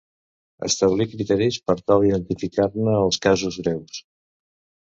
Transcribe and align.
Establir 0.67 1.07
criteris 1.11 1.59
per 1.67 1.77
tal 1.83 2.05
d'identificar-ne 2.05 2.97
els 3.03 3.21
casos 3.27 3.63
greus. 3.65 4.01